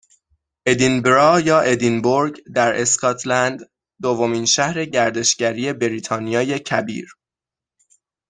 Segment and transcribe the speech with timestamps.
[0.65, 3.59] ادینبرا یا ادینبورگ در اسکاتلند
[4.01, 7.15] دومین شهر گردشگری بریتانیای کبیر